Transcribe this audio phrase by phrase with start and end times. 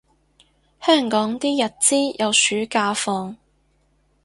[0.81, 3.37] 香港啲日資有暑假放